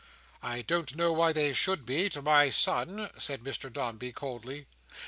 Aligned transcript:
"I 0.41 0.63
don't 0.63 0.95
know 0.95 1.13
why 1.13 1.31
they 1.31 1.53
should 1.53 1.85
be, 1.85 2.09
to 2.09 2.23
my 2.23 2.49
son," 2.49 3.11
said 3.19 3.41
Mr 3.43 3.71
Dombey, 3.71 4.11
coldly. 4.11 4.65